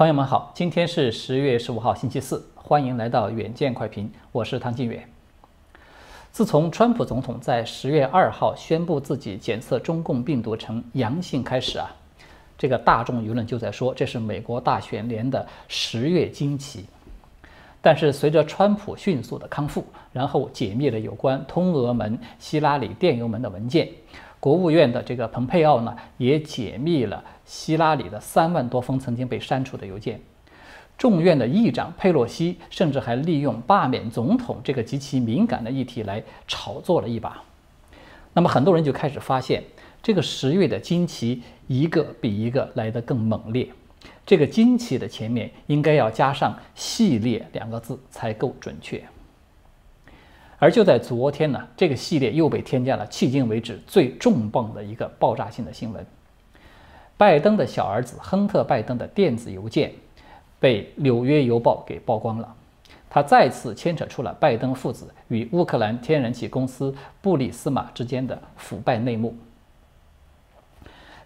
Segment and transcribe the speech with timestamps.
[0.00, 5.06] 朋友们好，今天是十月十五号，星期四，欢迎来到远见快评，我是唐晋远。
[6.32, 11.94] 自从川普总统在十月二号宣布自己检测中共病毒呈阳性开始啊，
[12.56, 16.86] 这个大众舆论就在说这是美国大选年的十月惊奇。
[17.82, 23.86] 但是随着川普迅速的康复，然后解密了有关通俄门、希拉里电邮门的文件。
[24.40, 30.18] 国务院的这个蓬佩奥呢，也解密了希拉里的三万多封曾经被删除的邮件。
[30.96, 37.42] 众院的议长佩洛西甚至还利用罢免总统这个极其敏感的议题来炒作了一把。
[38.32, 39.62] 那么很多人就开始发现，
[40.02, 43.68] 这个十月的惊奇一个比一个来得更猛烈。
[44.24, 49.02] 这个惊奇的前面应该要加上“系列”两个字才够准确。
[50.60, 56.04] 而就在昨天呢，这个系列又被添加了迄今为止最重磅的一个爆炸性的新闻：
[57.16, 59.90] 拜登的小儿子亨特·拜登的电子邮件
[60.58, 62.54] 被《纽约邮报》给曝光了。
[63.08, 69.34] 他再次牵扯出了拜登父子与乌克兰天然气公司布里斯马之间的腐败内幕。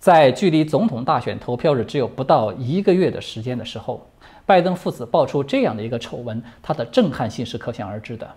[0.00, 4.04] 在距离总统大选投票日只有不到一个月的时间的时候，
[4.44, 8.28] 拜登父子爆出这样的一个丑闻，它的震撼性是可想而知的。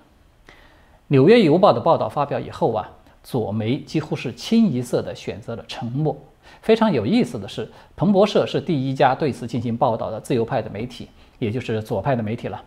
[1.07, 2.89] 纽约邮报的报道发表以后啊，
[3.23, 6.15] 左媒几乎是清一色的选择了沉默。
[6.61, 12.61] 非常有意思的是，彭博社是第一家对此进行报道的自由派的媒体，也就是左派的媒体了。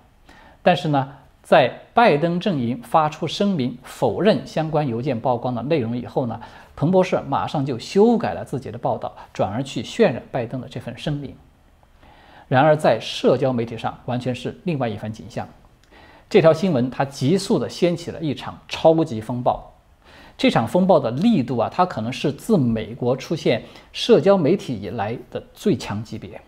[0.62, 1.12] 但是呢，
[1.42, 6.40] 在拜登阵营发出声明否认相关邮件曝光的内容以后呢，
[6.74, 11.34] 彭博社马上就修改了自己的报道，转而去渲染拜登的这份声明。
[12.48, 15.46] 然而，在社交媒体上完全是另外一番景象。
[16.28, 19.72] 这条新闻它急速地掀起了一场超级风暴，
[20.36, 26.40] 这场风暴的力度啊，它可能是自美国出现社交媒体以来的最强级别。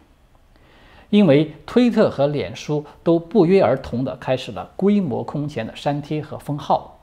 [1.11, 6.99] 因为推特和脸书都不约而同的开始了规模空前的删帖和封号，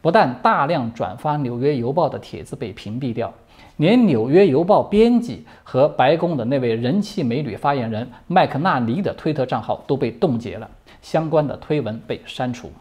[0.00, 3.34] 不但大量转发《纽约邮报》的帖子被屏蔽掉，
[3.76, 10.70] 连《纽约邮报》编辑和白宫的那位人气美女发言人麦克纳尼的推特账号都被冻结了。
[11.02, 12.72] 相关的推文被删除，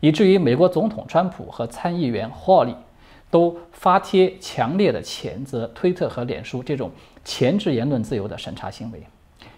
[0.00, 2.74] 以至于美国总统川普和参议员霍利
[3.30, 6.90] 都发帖强烈的谴责推特和脸书这种
[7.24, 9.00] 前置言论自由的审查行为，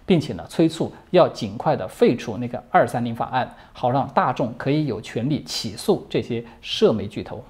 [0.04, 7.42] 并且呢催促要尽快的废除那个二三零法案，好让大众可以有权利起诉这些社媒巨头。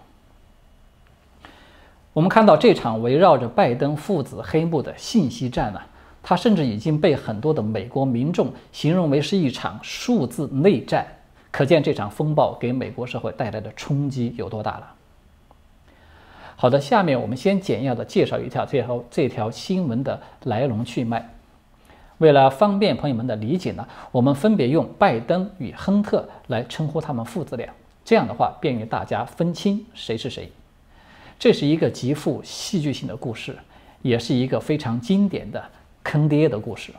[2.16, 5.80] 我们看到这场围绕着拜登父子黑幕的信息战呢。
[6.22, 11.06] 它甚至已经被很多的美国民众形容为是一场数字内战，
[11.50, 14.94] 可见这场风暴给美国社会带来的冲击有多大了。
[16.56, 21.34] 好的，下面我们先简要的介绍一下最后这条新闻的来龙去脉。
[22.16, 27.68] 为了方便朋友们的理解呢，我们分别用拜登与亨特来称呼他们父子俩，
[28.06, 30.50] 这样的话便于大家分清谁是谁。
[31.38, 33.56] 这是一个极富戏剧性的故事，
[34.02, 35.70] 也是一个非常经典的。
[36.08, 36.92] 坑爹的故事。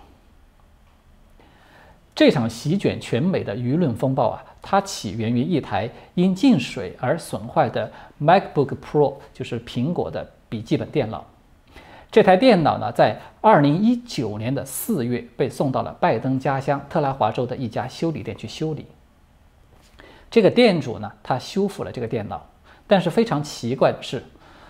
[2.14, 7.90] 这场席卷全美的舆论风暴啊，它起源于一台因进水而损坏的
[8.20, 11.26] MacBook Pro，就是苹果的笔记本电脑。
[12.12, 18.86] 这台电脑呢，在2019年的4月被送到了拜登家乡特拉华州的一家修理店去修理。
[20.30, 22.46] 这个店主呢，他修复了这个电脑，
[22.88, 24.24] 但是非常奇怪的是。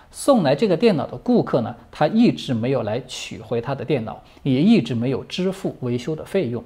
[0.09, 6.63] 送来这个电脑的顾客呢，他一直没有来取回他的电脑，也一直没有支付维修的费用。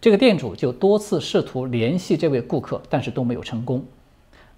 [0.00, 3.82] 这个店主就多次试图联系这位顾客，但是都没有成功。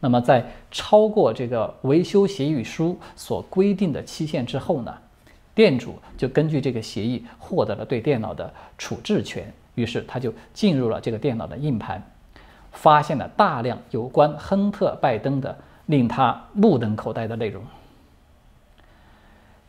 [0.01, 4.95] 那么在超过这个维修协议书所规定的期限之后呢，
[5.55, 9.53] 店主就根据这个协议获得了对电脑的处置权。
[9.75, 12.03] 于是他就进入了这个电脑的硬盘，
[12.73, 15.57] 发现了大量有关亨特·拜登的
[15.89, 17.63] 令他目瞪口呆的内容。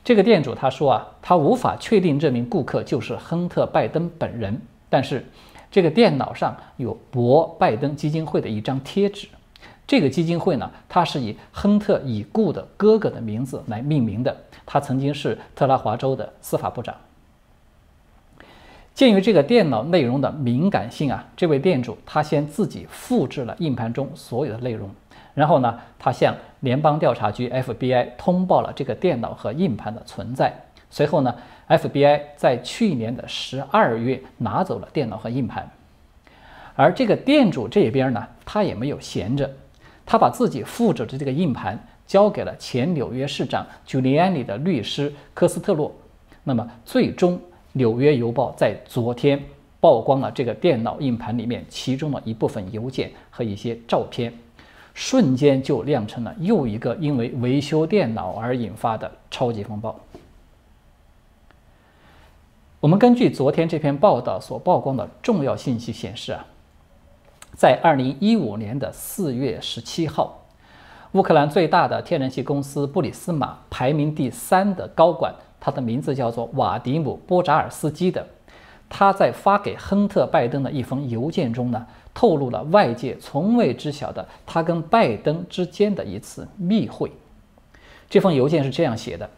[0.03, 5.25] 这个店主他说啊，他无法确定这名顾客就是亨特·拜登本人，但是
[5.71, 9.27] 这个电脑上有博拜登基金会的一张贴纸。
[9.87, 14.35] 这个基金会呢，它是以亨特已故的哥哥的名字来命名的。
[14.65, 16.95] 他曾经是特拉华州的司法部长。
[18.93, 24.89] 鉴于这个电脑内容的敏感性啊，这位店主他先自己复制了硬盘中所有的内容。
[25.33, 30.53] 然后呢，他向联邦调查局 FBI 通报了这个电脑和硬盘的存在。
[30.89, 31.35] 随后呢
[31.67, 35.69] ，FBI 在去年的十二月拿走了电脑和硬盘。
[36.75, 39.49] 而这个店主这边呢，他也没有闲着，
[40.05, 41.77] 他把自己负责的这个硬盘
[42.07, 45.93] 交给了前纽约市长 Giuliani 的律师科斯特洛。
[46.43, 47.39] 那么最终
[47.73, 49.39] 纽约邮报在昨天
[49.79, 54.33] 曝光了这个电脑硬盘里面其中的一部分邮件和一些照片，
[54.93, 59.99] 瞬间就酿成了又一个因为维修电脑而引发的超级风暴。
[62.81, 66.45] 我们根据昨天这篇报道所曝光的重要信息显示啊，
[67.55, 70.45] 在二零一五年的四月十七号，
[71.11, 78.25] 乌克兰最大的天然气公司布里斯马排名第三的高管，他的名字叫做瓦迪姆·波扎尔斯基的，
[78.87, 87.11] 他在发给亨特·拜登的一封邮件中呢，透露了外界从未知晓的他跟拜登之间的一次密会。
[88.09, 89.29] 这封邮件是这样写的：“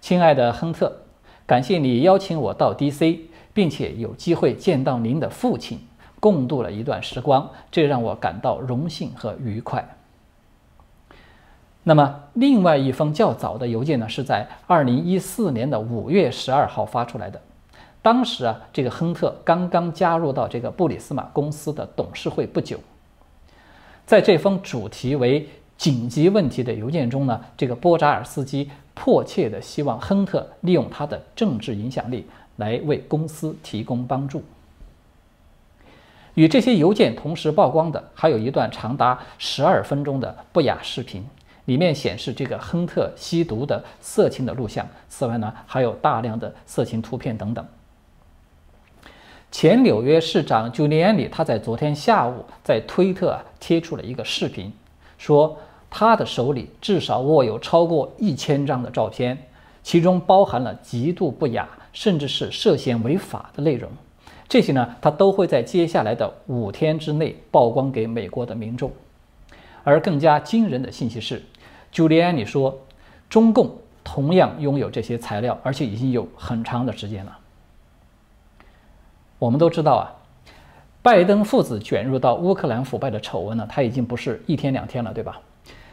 [0.00, 1.00] 亲爱的亨特。”
[1.46, 3.20] 感谢你邀请我到 DC，
[3.52, 5.78] 并且有机会见到您的父亲，
[6.18, 9.96] 共度了一段时光，这让我感到荣幸和愉快。
[11.82, 17.42] 那么，另外一封较早的邮件呢，是在2014年的5月12号发出来的。
[18.04, 22.78] 当时啊，这个亨特刚刚加入到这个布里斯马公司的董事会不久。
[24.04, 25.48] 在这封主题为
[25.78, 28.70] “紧急问题”的邮件中呢，这个波扎尔斯基。
[28.96, 32.24] 迫切地希望亨特利用他的政治影响力
[32.58, 34.40] 来为公司提供帮助。
[36.34, 41.26] 与这些邮件同时曝光的，还有一段长达十二分钟的不雅视频，
[41.64, 44.86] 里面显示这个亨特吸毒的色情的录像。
[45.08, 47.66] 此外呢，还有大量的色情图片等等。
[49.54, 54.72] 前纽约市长朱利安里他在昨天下午在推特啊贴出了一个视频，
[55.16, 55.56] 说。
[55.88, 59.38] 他的手里至少握有超过一千张的照片，
[59.80, 63.88] 其中包含了极度不雅，甚至是涉嫌违法的内容。
[64.48, 68.90] 这些呢，他都会在接下来的五天之内曝光给美国的民众。
[69.84, 71.40] 而更加惊人的信息是，
[71.92, 72.76] 朱利安尼说，
[73.30, 73.70] 中共
[74.02, 77.38] 同样拥有这些材料，而且已经有很长的时间了。
[79.38, 80.04] 我们都知道啊，
[81.02, 85.40] 拜登父子卷入到乌克兰腐败的丑闻呢，他已经不是一天两天了，对吧？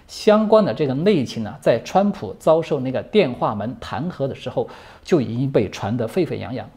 [0.07, 4.67] 相关的这个内情呢，在川普遭受那个电话门弹劾的时候，
[5.03, 6.69] 就已经被传得沸沸扬扬。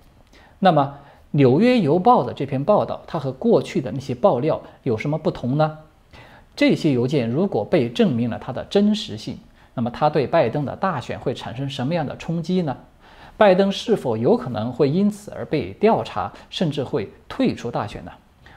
[0.61, 0.95] 那么，
[1.33, 5.79] 《纽约邮报》的这篇报道，它和过去的那些爆料有什么不同呢？
[6.55, 9.37] 这些邮件如果被证明了它的真实性，
[9.75, 12.77] 那么它对拜登的大选会产生什么样的冲击呢？
[13.37, 18.13] 拜登是否有可能会因此而被调查，甚至会退出大选呢？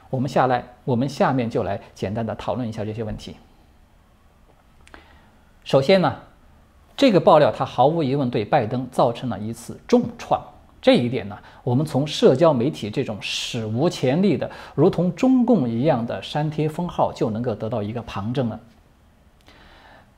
[0.09, 3.35] 我们下来，我们下面就来简单的讨论一下这些问题。
[5.63, 6.15] 首先呢，
[6.95, 10.41] 这个爆料它毫无疑问对拜登造成了一次重创。
[10.79, 18.57] 这一点呢，我们从社交媒体这种史无前例的如同中共一样的删帖封号就能够得到一个旁证了。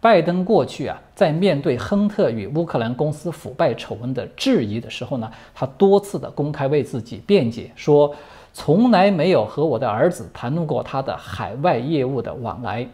[0.02, 8.16] 拜登过去啊，在面对亨特与乌克兰公司腐败丑闻的质疑的时候呢，他多次的公开为自己辩解，说
[8.54, 12.88] 从来没有和我的儿子谈论过他的海外业务的往来。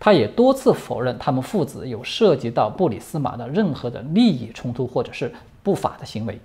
[0.00, 5.32] 他也多次否认他们父子有涉及到布里斯马的任何的利益冲突或者是
[5.62, 6.38] 不法的行为。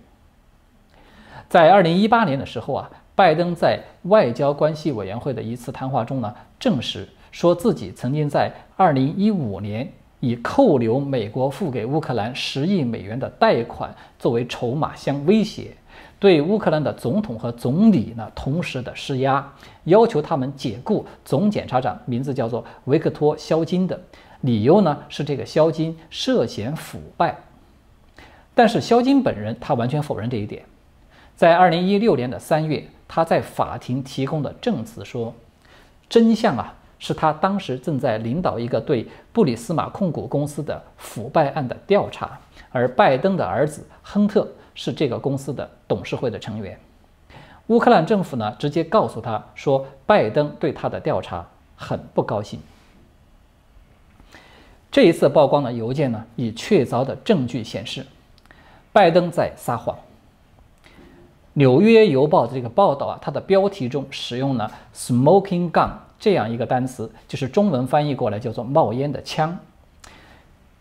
[1.50, 15.72] 在二零一八年的时候啊，拜登在外交关系委员会的一次谈话中呢，证实说自己曾经在二零一五年以扣留美国付给乌克兰十亿美元的贷款作为筹码相威胁。
[16.20, 19.52] 对乌克兰的总统和总理呢，同时的施压，
[19.86, 24.00] 要求他们解雇总检察长，名字叫做维克托·肖金的，
[24.42, 27.36] 理由呢是这个肖金涉嫌腐败。
[28.54, 30.63] 但是肖金本人他完全否认这一点。
[31.36, 35.34] 在二零一六年的三月，他在法庭提供的证词说，
[36.08, 42.39] 真相啊是他当时正在领导一个对布里斯马控股公司的腐败案的调查，
[42.72, 44.48] 而拜登的儿子亨特。
[44.75, 46.75] 是这个公司的董事会的成员。
[47.67, 51.45] 乌克兰政府呢，直接告诉他说，拜登对他的调查
[51.75, 52.60] 很不高兴。
[54.91, 58.03] 这一次曝光的邮件呢，以确凿的证据显示，
[58.91, 59.95] 拜登在撒谎。
[61.53, 65.91] 纽约邮报的这个报道啊，它的标题中使用了 “smoking gun”
[66.24, 69.60] 这样一个单词，就是中文翻译过来叫做“冒烟的枪”。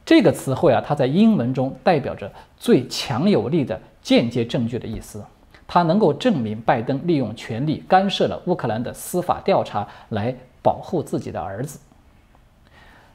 [0.07, 5.21] 这个词汇啊，它在英文中代表着最强有力的间接证据的意思。
[5.67, 10.33] 它能够证明拜登利用权力干涉了乌克兰的司法调查，来
[10.63, 11.81] 保护自己的儿子。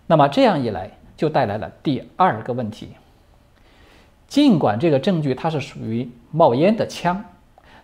[0.05, 2.89] 那么这样一来，就带来了第二个问题。
[4.27, 7.23] 尽管这个证据它是属于冒烟的枪，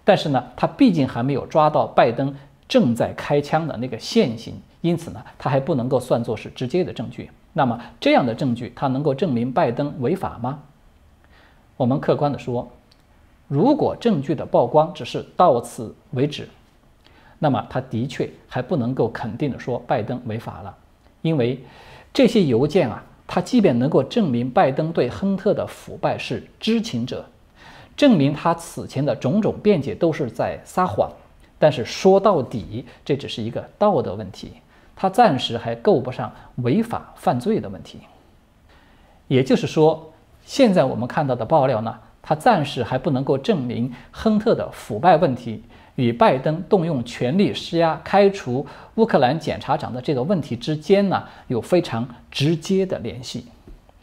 [0.03, 2.35] 但是呢，它毕竟还没有抓到拜登
[2.73, 7.29] 正在开枪的那个现行，因此呢，它还不能够算作是直接的证据。
[7.53, 10.63] 那么这样的证据，它能够证明拜登违法吗？
[11.77, 12.67] 我们客观的说，
[13.47, 16.49] 如果证据的曝光只是到此为止，
[17.37, 20.75] 那么他的确还不能够肯定的说拜登违法了，
[21.21, 21.63] 因为
[22.11, 27.23] 这些邮件啊，他即便能够证明拜登对亨特的腐败是知情者，
[27.95, 31.11] 证明他此前的种种辩解都是在撒谎，
[31.63, 34.51] 但是说到底，这只是一个道德问题，
[34.97, 37.99] 他暂时还够不上违法犯罪的问题。
[39.29, 40.11] 也就是说，
[40.43, 41.97] 现在我们看到的爆料呢？
[42.21, 45.63] 他暂时还不能够证明亨特的腐败问题
[45.95, 53.45] 与拜登动用权力施压开除乌克兰检察长的这个问题之间呢有非常直接的联系，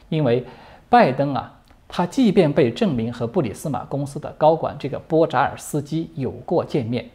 [0.08, 0.42] 因为
[0.88, 7.06] 拜登啊，他即便被证明和布里斯马公司的高管这个波扎尔斯基有过见面，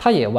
[0.00, 0.32] 他也完